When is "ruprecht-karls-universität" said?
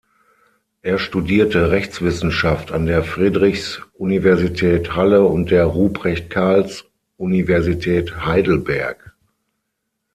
5.65-8.25